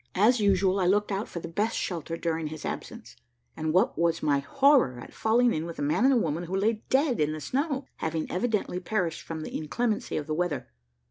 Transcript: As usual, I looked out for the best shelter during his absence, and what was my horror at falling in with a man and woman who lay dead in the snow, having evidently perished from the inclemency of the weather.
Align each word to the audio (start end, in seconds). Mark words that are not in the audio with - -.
As 0.15 0.39
usual, 0.39 0.79
I 0.79 0.87
looked 0.87 1.11
out 1.11 1.27
for 1.27 1.41
the 1.41 1.47
best 1.47 1.77
shelter 1.77 2.17
during 2.17 2.47
his 2.47 2.65
absence, 2.65 3.15
and 3.55 3.71
what 3.71 3.99
was 3.99 4.23
my 4.23 4.39
horror 4.39 4.99
at 4.99 5.13
falling 5.13 5.53
in 5.53 5.67
with 5.67 5.77
a 5.77 5.83
man 5.83 6.05
and 6.05 6.23
woman 6.23 6.45
who 6.45 6.55
lay 6.55 6.81
dead 6.89 7.19
in 7.19 7.33
the 7.33 7.39
snow, 7.39 7.85
having 7.97 8.25
evidently 8.31 8.79
perished 8.79 9.21
from 9.21 9.41
the 9.41 9.55
inclemency 9.55 10.17
of 10.17 10.25
the 10.25 10.33
weather. 10.33 10.69